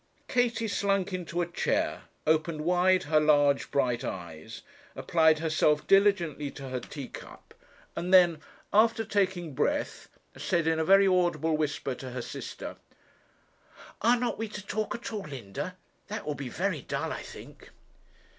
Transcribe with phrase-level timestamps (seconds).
[0.27, 4.63] Katie slunk into a chair, opened wide her large bright eyes,
[4.95, 7.53] applied herself diligently to her tea cup,
[7.95, 8.41] and then,
[8.73, 12.77] after taking breath, said, in a very audible whisper to her sister,
[14.01, 15.77] 'Are not we to talk at all, Linda?
[16.07, 17.69] That will be very dull, I think.'